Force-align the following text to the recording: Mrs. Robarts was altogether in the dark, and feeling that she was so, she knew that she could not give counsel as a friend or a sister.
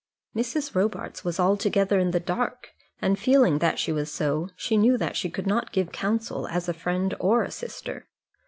Mrs. 0.35 0.73
Robarts 0.73 1.23
was 1.23 1.39
altogether 1.39 1.99
in 1.99 2.09
the 2.09 2.19
dark, 2.19 2.69
and 3.03 3.19
feeling 3.19 3.59
that 3.59 3.77
she 3.77 3.91
was 3.91 4.11
so, 4.11 4.49
she 4.55 4.75
knew 4.75 4.97
that 4.97 5.15
she 5.15 5.29
could 5.29 5.45
not 5.45 5.71
give 5.71 5.91
counsel 5.91 6.47
as 6.47 6.67
a 6.67 6.73
friend 6.73 7.13
or 7.19 7.43
a 7.43 7.51
sister. 7.51 8.07